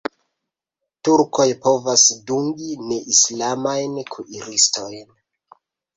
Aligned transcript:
Turkoj 1.09 1.45
povas 1.67 2.05
dungi 2.31 2.71
neislamajn 2.93 3.97
kuiristojn. 4.17 5.09